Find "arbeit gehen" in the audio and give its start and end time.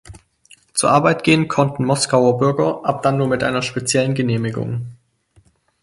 0.89-1.47